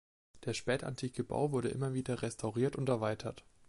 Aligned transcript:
Der 0.45 0.55
spätantike 0.55 1.23
Bau 1.23 1.51
wurde 1.51 1.69
immer 1.69 1.93
wieder 1.93 2.23
restauriert 2.23 2.75
und 2.75 2.89
erweitert. 2.89 3.43